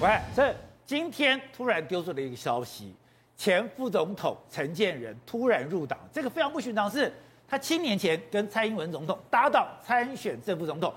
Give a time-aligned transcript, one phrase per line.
[0.00, 0.56] 喂，是
[0.86, 2.94] 今天突然丢出了一个消息，
[3.36, 7.12] 前副总统陈建仁突然入党，这个非常不寻常是，是
[7.46, 10.90] 他七年前跟蔡英文总统搭档参选正副总统。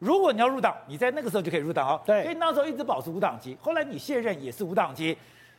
[0.00, 2.00] 如果你要入党，你在那个时候就可以入党哦。
[2.04, 5.16] 对，所以那时候一直保持无党籍，后来你卸任也是无党籍，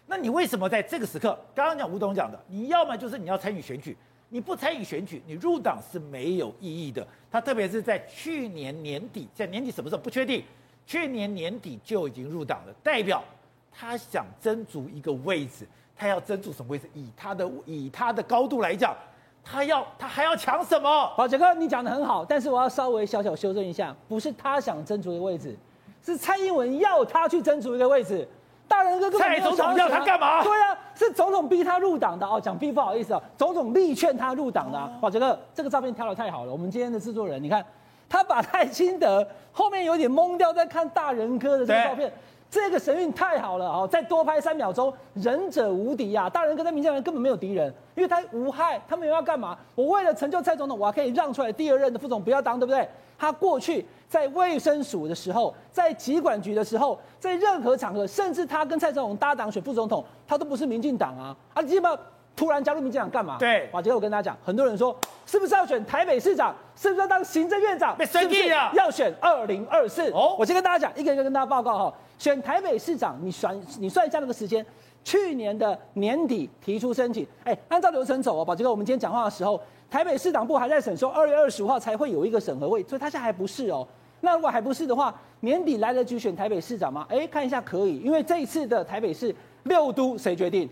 [0.07, 1.39] 那你为什么在这个时刻？
[1.55, 3.95] 刚刚讲吴董讲的，你要么就是你要参与选举。
[4.27, 7.07] 你不参与选举，你入党是没有意义的。
[7.31, 10.43] 他特别是在去年年底，在年底什么时候不确定，
[10.89, 13.23] 去年年底就已经入党了，代表
[13.71, 15.67] 他想争逐一个位置。
[15.95, 16.89] 他要争逐什么位置？
[16.95, 18.95] 以他的以他的高度来讲，
[19.43, 21.13] 他要他还要抢什么？
[21.15, 25.55] 宝杰哥，你讲的很好，但是我要稍微小小修正一下，不是他想争逐一个位置，
[26.01, 28.27] 是蔡英文要他去争逐一个位置。
[28.67, 30.41] 大仁哥根本没有想，蔡总统要他干嘛？
[30.41, 32.41] 对啊，是总统逼他入党的哦。
[32.41, 34.91] 讲逼不好意思啊，总统力劝他入党的、啊。
[34.99, 36.51] 宝杰哥，这个照片挑的太好了。
[36.51, 37.63] 我们今天的制作人，你看
[38.09, 42.11] 他把赖清德后面有点懵掉，在看大人哥的这个照片，
[42.49, 43.87] 这个神韵太好了哦。
[43.89, 46.29] 再多拍三秒钟，忍者无敌呀、啊！
[46.29, 49.55] 大人哥在民进党根本没有敌人，因为他无害，他们要干嘛？
[49.75, 52.87] 我为了成就蔡总统，我还可以让出来第二任的副总不要当，对不对？
[53.17, 61.35] 他过去在卫生署的时候，在疾管局的时候，在任何场合，甚至他跟蔡总统搭档选副总统，他都不是民进党啊！
[61.53, 61.99] 啊，基本上
[62.39, 63.35] 突然加入民进党干嘛？
[63.37, 63.81] 对，哇！
[63.81, 66.55] 结果我跟大家讲，很多人说，是不是要选台北市长？
[66.73, 67.93] 是不是要当行政院长？
[67.97, 70.09] 被生气了，要选二零二四。
[70.11, 71.93] 哦，我先跟大家讲，一个一个跟大家报告哈。
[72.17, 74.65] 选台北市长，你算你算一下那个时间，
[75.03, 78.45] 去年的年底提出申请，哎，按照流程走哦。
[78.45, 79.59] 宝杰哥，我们今天讲话的时候。
[79.91, 83.85] 台北市党部还在审，说二月二十五号才会有一个审核会，所以他现在还不是哦。
[84.21, 87.05] 那如果还不是的话，年底来得及选台北市长吗？
[87.09, 90.69] 哎，看一下可以，因为这一次的台北市六都谁决定？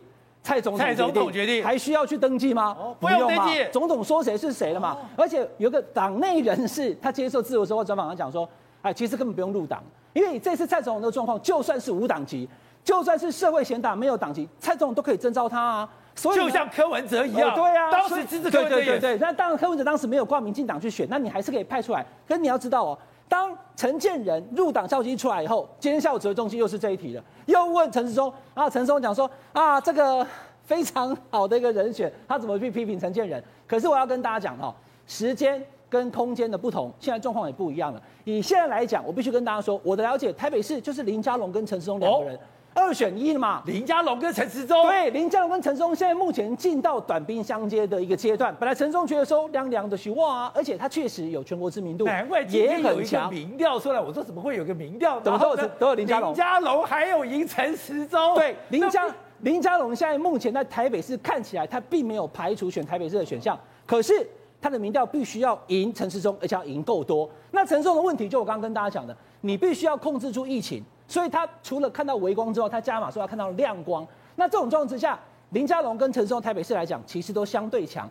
[0.47, 0.77] 蔡总。
[0.77, 2.73] 蔡总统决定，还需要去登记吗？
[2.79, 3.65] 哦，不用登记。
[3.69, 4.93] 总统说谁是谁了嘛？
[4.93, 8.47] 哦、而且有个党内人士，他接受自由时报专访，他讲说，
[8.81, 12.47] 哎，其实根本不用入党，因为这次蔡总统的状况，就算是无党籍，
[12.81, 15.89] 就算是社会贤达没有党籍，蔡总统都可以征召他啊。
[16.15, 22.03] 所以就像柯文哲一样，哦、对啊，当时支持柯文哲对对对对，那当然柯文哲当时没有挂民进党去选，那你还是可以派出来。
[22.27, 22.97] 可是你要知道哦，
[23.29, 30.25] 当陈建仁入党消息出来以后，今天下午指挥中心又是这一题了，又问陈世忠，然后陈世忠讲说啊，这个
[30.63, 33.43] 非常好的一个人选，他怎么去批评陈建仁？
[33.67, 34.73] 可是我要跟大家讲哦，
[35.05, 38.01] 时间跟空间的不同，现在状况也不一样了。
[38.23, 42.39] 以现在来讲，我必须跟大家说，我的了解，台北市就是林佳龙跟陈世忠两个人。
[42.77, 43.63] 二选一了嘛？
[43.65, 44.83] 林佳龙跟陈时中。
[44.83, 48.55] 对，林佳龙跟陈时中现在目前进到短兵相接的一个阶段。
[48.59, 53.99] 本来陈时中觉得说凉凉的许哇，而且他确实有全国知名度，难怪今天有一个民调出来。
[53.99, 55.19] 我说怎么会有个民调？
[55.21, 56.29] 怎么都有都有林佳龙？
[56.29, 58.35] 林佳龙还有赢陈时中。
[58.35, 59.03] 对，林佳
[59.39, 64.27] 林佳龙现在目前在台北市看起来他并没有排除选台北市的选项，可是
[64.61, 67.27] 他的民调必须要赢陈时中，而且要赢够多。
[67.49, 70.83] 那陈时中的问题就我刚刚跟大家讲的，你必须要控制住疫情。
[71.07, 74.05] 所以他除了看到微光之后，他加码说要看到亮光。
[74.35, 75.17] 那这种状况之下，
[75.49, 78.09] 林佳龙跟陈时中台北市来讲，其实都相对强，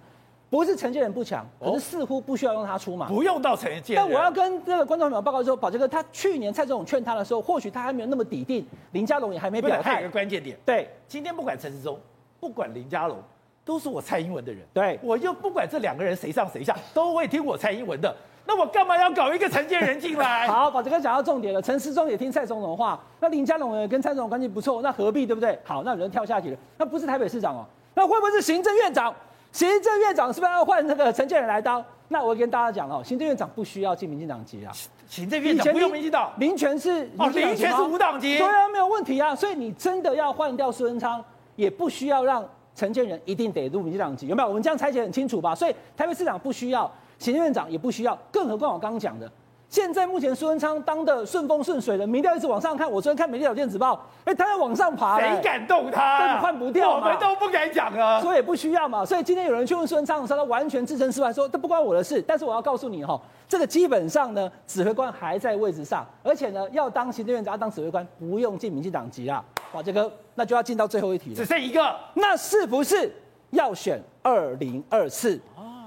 [0.48, 3.06] 不是陈建仁不强，可是似乎不需要用他出马。
[3.08, 4.04] 不用到陈建仁。
[4.04, 9.94] 但我要跟这个观众朋友报告说，宝杰哥他去年蔡总统劝他的时候，或许他还没有那么底定，林佳龙也还没表态。
[9.94, 11.98] 还有一个关键点，对，今天不管陈时中，
[12.40, 13.18] 不管林佳龙，
[13.64, 14.62] 都是我蔡英文的人。
[14.72, 18.16] 对，我就不管这两个人谁上谁下，都会听我蔡英文的。
[18.46, 20.46] 那我干嘛要搞一个陈建人进来？
[20.48, 21.60] 好，宝杰哥讲到重点了。
[21.60, 25.58] 陈时中也听蔡总统的话，那林佳龙也跟蔡总统关系不错，那何必对不对？
[25.64, 29.12] 好，那有人跳下去了，那不是台北市长哦，那会不会是行政院长？
[29.50, 31.84] 行政院长是不是要换那个陈建仁来当？
[32.08, 34.70] 那我跟大家讲哦，行政院长不需要进民进党籍啊。
[35.08, 39.34] 行政院长不用民进党，林权是哦，林权是无党籍，对啊，没有问题啊。
[39.34, 41.24] 所以你真的要换掉苏文昌，
[41.56, 44.48] 也不需要让陈建仁一定得入民进党籍，有没有？
[44.48, 45.54] 我们这样拆解很清楚吧？
[45.54, 46.88] 所以台北市长不需要。
[47.18, 49.30] 行政院长也不需要，更何况我刚刚讲的，
[49.68, 52.90] 现在目前苏文昌当的顺风顺水的，民调一直往上看。
[52.90, 53.94] 我昨天看《美丽岛电子报》，
[54.24, 56.38] 哎，他在往上爬，谁敢动他？
[56.38, 58.20] 换不掉，我们都不敢讲啊。
[58.20, 59.04] 所以也不需要嘛。
[59.04, 62.22] 所以今天有人去问苏文昌的时候，他完全置身事外，说这不关我的事。
[62.22, 69.44] 但是我要告诉你哈，这个基本上呢，指挥官还在位置上，而且呢，要当行政院长，要当指挥官，不用进民进党籍啊。
[69.72, 73.12] 哇，这个那就要进到最后一题了，只剩一个，那是不是
[73.50, 75.40] 要选二零二四？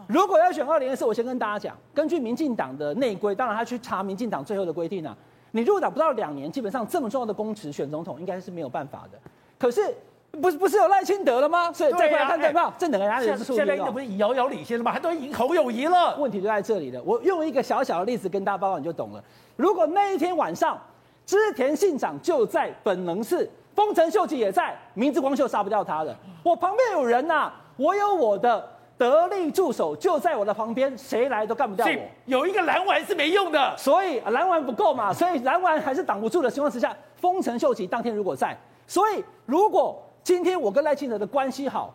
[0.10, 5.16] 如果要选二零二四，我先跟大家讲，根据民进党的内规，当然他去查民进党最后的规定啊，
[5.52, 9.20] 你入党不到两年，基本上这么重要的公职选总统，应该是没有办法的。
[9.60, 9.96] 可是
[10.42, 11.72] 不是不是有赖清德了吗？
[11.72, 12.74] 所以再过来看对吧？
[12.76, 14.92] 这两个人也是现在应该不是遥遥领先了吗？
[14.92, 16.18] 还都赢侯友宜了。
[16.18, 17.00] 问题就在这里了。
[17.04, 19.24] 我用一个小小的例子跟大家报告，你就懂了。
[19.56, 20.76] 如果那一天晚上，
[21.24, 26.16] 织田信长就在本能寺，丰臣秀吉也在，明智光秀杀不掉他的。
[26.42, 28.68] 我旁边有人呐、啊，我有我的。
[29.00, 31.92] 得力助手就在我的旁边，谁来都干不掉我。
[32.26, 38.56] 有一个蓝丸是没用的，所以蓝丸不够嘛，所以蓝丸还是挡不住的情况之下，丰臣秀吉当天如果在，
[38.86, 41.94] 所以如果今天我跟赖清德的关系好，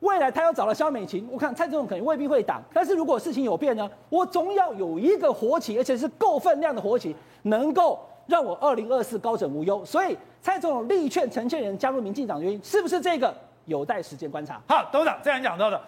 [0.00, 9.84] 未来他要找了萧美琴，我看蔡总统可能未必会挡，但是如果事情有变呢，我总要有一个活棋，而且是够分量的活棋，能够让我二零二四高枕无忧。
[9.84, 13.34] 所以蔡总统力劝陈建仁加入民进党的原因，是不是这个？
[13.66, 14.58] 有待时间观察。
[14.66, 15.78] 好，董事长这样讲到的。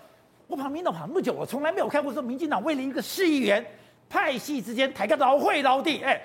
[0.48, 3.64] 我跑民党跑那么久，我从来没有看过说民进党为了一个市议员，
[4.08, 6.02] 派系之间抬个老会老弟。
[6.02, 6.20] 哎，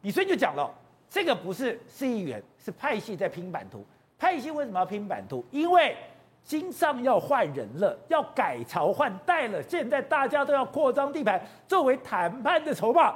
[0.00, 0.68] 你所以就讲了，
[1.08, 3.84] 这个不是市议员，是派系在拼版图。
[4.18, 5.44] 派系为什么要拼版图？
[5.50, 5.94] 因为
[6.42, 9.62] 金上要换人了，要改朝换代了。
[9.62, 13.14] 现在大家都要扩张地盘，作为谈判的筹码。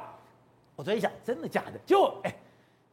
[0.76, 1.80] 我昨天想，真的假的？
[1.86, 2.34] 就哎，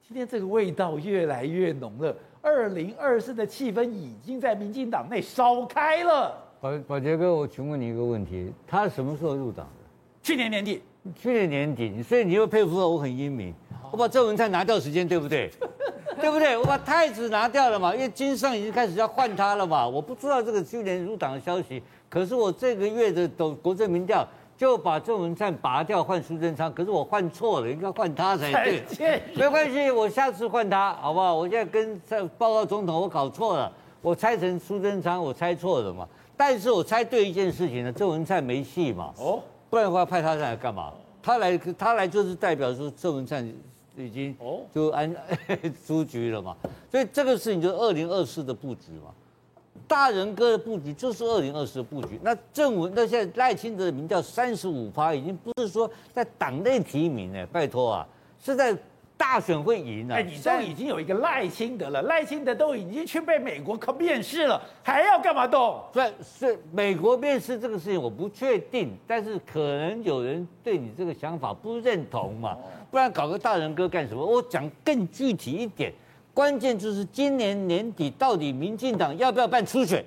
[0.07, 2.15] 今天这个味道越来越浓了。
[2.41, 6.50] 二零二四的气氛已经在民进党内烧开了。
[6.61, 9.89] 宝宝杰哥，我请问你一个问题：他什么时候入党的？
[10.21, 10.79] 去年年底。
[11.15, 13.51] 去年年底，所以你又佩服我，我很英明。
[13.91, 15.49] 我把郑文灿拿掉时间，对不对？
[16.21, 16.55] 对不对？
[16.55, 19.87] 我把太子拿掉了嘛，因为金上已经开始要换他了嘛。
[19.87, 24.23] 我不知道这个去年入党的消息，可是我这个月的都国政民调
[24.55, 29.19] 就把郑文灿拔掉换苏贞昌，可是我换错了，应该换他才对。
[29.35, 31.33] 没关系，我下次换他，好不好？
[31.33, 36.07] 我现在跟在报告总统，我搞错了，我猜成苏贞昌，我猜错了嘛。
[36.43, 39.39] 但是我猜对一件事情呢，郑文灿没戏嘛，哦，
[39.69, 40.91] 不然的话派他来干嘛？
[41.21, 43.47] 他来他来就是代表说郑文灿
[43.95, 45.15] 已经哦就安
[45.85, 46.57] 出局了嘛，
[46.89, 49.13] 所以这个事情就是二零二四的布局嘛，
[49.87, 52.19] 大人哥的布局就是二零二四的布局。
[52.23, 58.07] 那郑文那现在赖清德的民调三十五趴，已经不是说在党内提名哎，拜托啊，
[58.43, 58.75] 是在。
[59.21, 65.79] 大选会赢了，哎，你都已经有一个赖清德了，赖清德都已经去被美国可面试了，还要干嘛动？
[65.93, 72.57] 对，是美国面试这个事情我不确定，但是可能有人对你这个想法不认同嘛，
[72.89, 74.25] 不然搞个大人哥干什么？
[74.25, 75.93] 我讲更具体一点，
[76.33, 80.03] 关键就是今年年底到底民进党要不要办初选？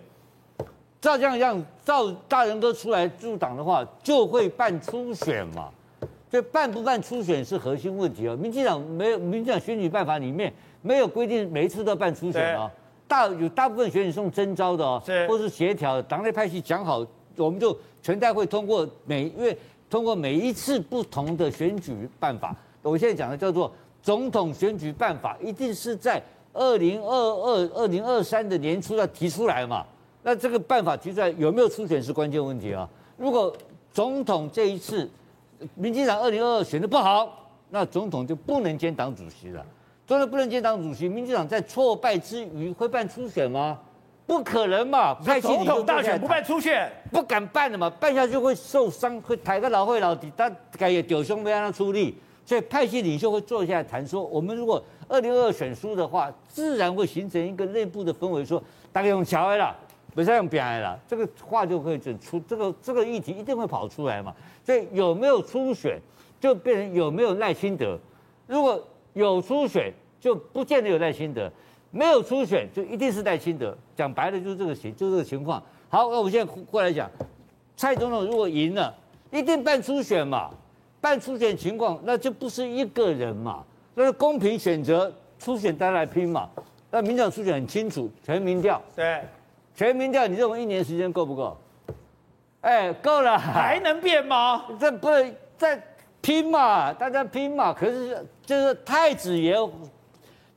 [1.01, 5.71] 照这样样，照大人哥出来入党的话，就会办初选嘛。
[6.35, 8.37] 所以办不办初选是核心问题哦。
[8.37, 10.53] 民进党没有，民进党选举办法里面
[10.83, 12.69] 没有规定每一次都办初选哦。
[13.07, 19.57] 大有大部分选举是用征召的哦，或是协调党内派系讲好，我们就全代会通过每因为
[19.89, 22.53] 通过每一次不同的选举办法。
[22.83, 23.73] 我现在讲的叫做
[24.03, 26.21] 总统选举办法，一定是在
[26.53, 29.87] 二零二二、二零二三的年初要提出来嘛。
[30.25, 32.91] 那这个办法提出来有没有初选是关键问题啊。
[33.17, 33.57] 如果
[33.93, 35.09] 总统这一次。
[35.75, 39.65] 民进党二零二二选的不好，那总统就不能兼党主席了。
[40.07, 43.79] 总统不能兼党主席，民进党在挫败之余会办初选吗？
[44.27, 45.15] 不可能嘛！
[45.15, 52.15] 派系总统大选不办初选，不敢办的嘛，办下去会受伤，会抬个老会老底，他改也丢胸没让他出力，
[52.45, 58.63] 所以派系领袖会坐下来谈说，我们如果二零二二选输的话，自然会形成一个内部的氛围，说
[58.93, 59.77] 大概用桥了。
[60.15, 64.33] 不是用表来了，这个话就会整出，这个这个议题一定会跑出来嘛。
[64.63, 65.99] 所以有没有初选，
[66.41, 67.99] 就变成有没有赖清德。
[68.47, 68.81] 如果
[69.13, 71.49] 有初选，就不见得有赖清德；
[71.91, 73.77] 没有初选，就一定是赖清德。
[73.97, 75.63] 讲白了就是这个情，就这个情况。
[75.89, 77.11] 好，那我们现在过来讲，
[77.77, 78.95] 蔡总统如果赢了，
[79.31, 80.51] 一定办初选嘛。
[81.01, 83.63] 办初选情况，那就不是一个人嘛，
[83.95, 86.49] 那是公平选择，初选大家来拼嘛。
[86.91, 88.81] 那民调初选很清楚，全民调。
[88.97, 89.21] 对。
[89.75, 91.57] 全民调，你认为一年时间够不够？
[92.61, 94.65] 哎，够了，还能变吗？
[94.79, 95.83] 这不是在
[96.21, 97.73] 拼嘛，大家拼嘛。
[97.73, 99.55] 可是就是太子爷，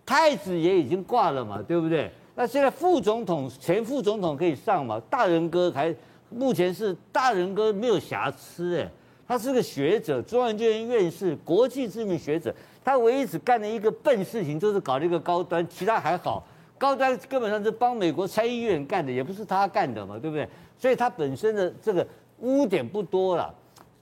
[0.06, 2.12] 太子爷已经挂了嘛，对不对？
[2.36, 5.02] 那现在副总统、前副总统可以上嘛？
[5.10, 5.94] 大人哥还
[6.30, 8.88] 目前是大人哥没有瑕疵哎，
[9.28, 12.54] 他是个学者，中央研究院院士，国际知名学者。
[12.86, 16.46] 他唯一只干了一个笨事情，就是搞了一个高端，其他还好。
[16.78, 20.48] 高端根本上是帮美国参议院干的，也不是他干的嘛，对不对？
[20.78, 22.06] 所以他本身的这个
[22.40, 23.54] 污点不多了，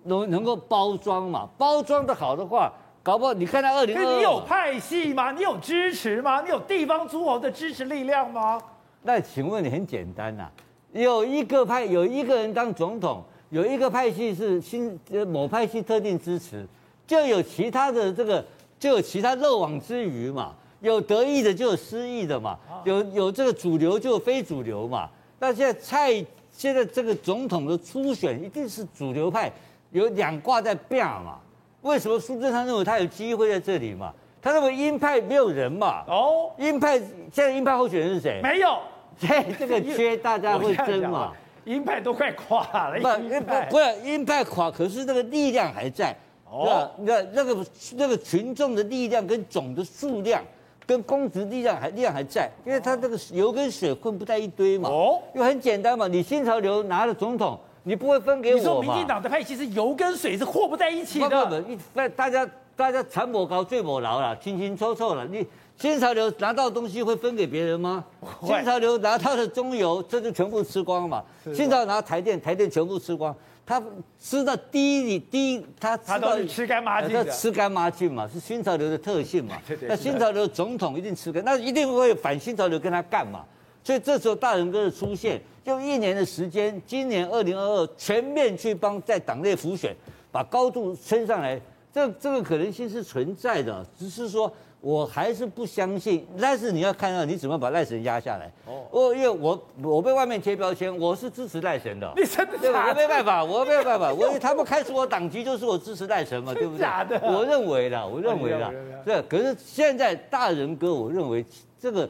[0.04, 1.48] 能能够包装嘛？
[1.58, 5.32] 包装的好的话，搞不好你看他二零二二，你有派系吗？
[5.32, 6.42] 你有支持吗？
[6.42, 8.62] 你有地方诸侯的支持力量吗？
[9.04, 10.52] 那请问你很简单呐、啊，
[10.92, 16.68] 有一个派有一个人当总统，有一个派系是新某派系特定支持，
[17.08, 18.44] 就有其他的这个
[18.78, 20.54] 就有其他漏网之鱼嘛。
[20.82, 25.10] 有得意的就有失意的嘛，有有这个主流就有非主流嘛。
[25.40, 26.14] 那现在蔡
[26.52, 29.52] 现在这个总统的初选一定是主流派，
[29.92, 31.40] 有两挂在变嘛。
[31.82, 34.14] 为什么苏贞昌认为他有机会在这里嘛？
[34.42, 36.04] 他认为鹰派没有人嘛。
[36.08, 38.40] 哦，鹰派现在鹰派候选人是谁？
[38.44, 38.78] 没有。
[39.18, 41.34] 所以这个缺大家会争嘛。
[41.66, 43.00] 鹰派都快垮了。
[43.00, 43.08] 不，
[43.40, 46.16] 不，不是鹰派垮，可是那个力量还在。
[46.48, 47.66] 哦，你看那个
[47.96, 50.44] 那个群众的力量跟总的数量，
[50.88, 54.90] 跟公职力量还力量还在，因为他这个油跟水混不在一堆嘛。
[54.90, 58.60] 哦，因为很简单嘛，你新潮流拿了总统，你不会分给我嘛？
[58.60, 61.46] 你说民进党的派系是油跟水是和不在一起的。
[61.46, 61.62] 不
[61.94, 65.26] 不大家大家产某高最某劳了，清清楚楚了。
[65.26, 65.46] 你
[65.78, 68.04] 新潮流拿到东西会分给别人吗？
[68.44, 71.24] 新潮流拿到的中油，这就全部吃光嘛。
[71.54, 73.36] 新潮流拿台电，台电全部吃光。
[73.66, 73.82] 他
[74.20, 79.60] 吃到第一，第一他吃到吃干抹净的，吃干抹净嘛，是新潮流的特性嘛。
[79.88, 83.44] 那新潮流总统一定吃干，那一定会反新潮流跟他干嘛。
[83.84, 89.96] 所以这时候大仁哥的出现，用一年的时间，今年二零二二全面去帮在党内辅选，
[90.32, 91.60] 把高度升上来，
[91.94, 94.52] 这这个可能性是存在的，只是说。
[94.86, 98.46] 我还是不相信，但是你要看到你怎么把赖神压下来。
[98.68, 102.14] 哦，我因为我我被外面贴标签，我是支持赖神的。
[102.16, 103.02] 你真的假的？
[103.02, 106.82] 我没办法，我没有办法，我他们开除我党籍就是我支持赖神嘛，对不对？
[106.82, 107.20] 假的。
[107.24, 108.72] 我认为的，我认为的。
[109.04, 111.44] 对，可是现在大人哥，我认为
[111.80, 112.08] 这个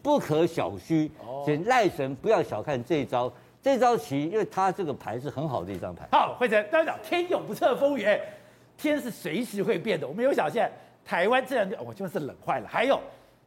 [0.00, 1.10] 不可小觑。
[1.20, 1.42] 哦。
[1.44, 3.30] 请赖神不要小看这一招，
[3.62, 6.08] 这招棋，因为他这个牌是很好的一张牌。
[6.10, 8.18] 好，慧成，大家讲天有不测风云，
[8.78, 10.08] 天是随时会变的。
[10.08, 10.72] 我们有想现在。
[11.04, 12.68] 台湾这两天，我就是冷坏了。
[12.68, 12.98] 还有，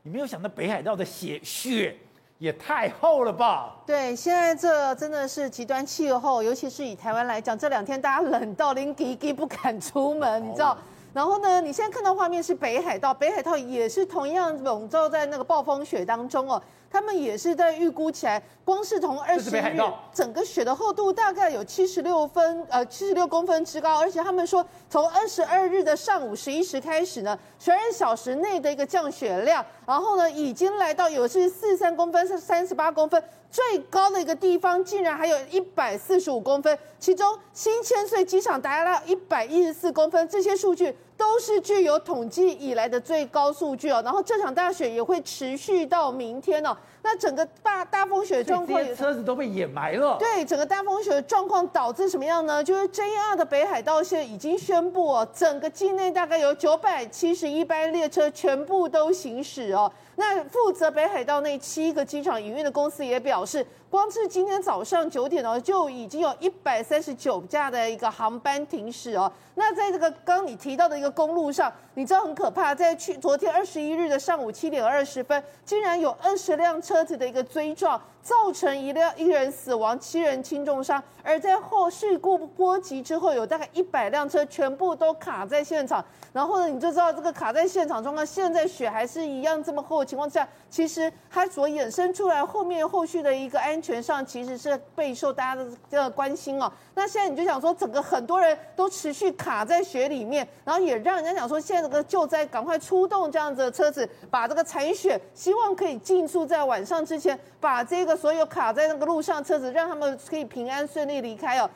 [0.04, 1.96] 你没有想到北海道的雪雪
[2.38, 3.76] 也太厚了吧？
[3.86, 10.78] 对，现在这真的是极端气候，尤其是以台湾来讲，这两天大家冷到连滴滴不敢出门，你知道？
[11.14, 16.62] 然后呢，你现在看到画面是北海道，北海道也是同样笼罩在那个暴风雪当中哦。
[16.98, 19.80] 他们也是在预估起来，光是从二十日
[20.12, 44.02] 整个雪的厚度大概有七十六分呃七十六公分之高，而且他们说从二十二日的上午十一时开始呢，十二小时内的一个降雪量，然后呢已经来到有是四三公分是三十八公分，最高的一个地方竟然还有一百四十五公分，其中新千岁机场达到一百一十四公分，这些数据都是具有统计以来的最高数据哦。
[44.06, 46.78] 然后这场大雪也会持续到明天哦。
[47.10, 50.18] 那整个大大风雪状况，车子都被掩埋了。
[50.20, 52.62] 对，整个大风雪的状况导致什么样呢？
[52.62, 59.90] 就是 JR 的北海道线已经宣布哦，整个境内大概有九百七十一班列车全部都行驶哦。
[60.18, 69.32] 那负责北海道那七个机场营运的公司也表示，光是今天早上九点哦，就已经有一百三十九架的一个航班停驶哦。
[69.56, 81.02] 那在这个刚刚你提到的一个公路上，你知道很可怕，在去昨天二十一日的上午七点二十分，竟然有二十辆车车子的一个追撞，造成一辆一人死亡，七人轻重伤。
[81.22, 86.04] 而在后事故波及之后，有大概一百辆车全部都卡在现场。
[86.34, 96.72] 然后呢，你就知道这个卡在现场状况，现在雪还是一样这么厚的情况下，其实它所衍生出来后面后续的一个安全上，其实是备受大家的这个关心哦。
[96.96, 111.70] 那现在你就想说，整个很多人都持续卡在雪里面，然后也让人家讲说，现在这个救灾赶快出动这样子的车子，把这个残雪，希望可以尽速在晚上之前把这个所有卡在那个路上车子，让他们可以平安顺利离开哦。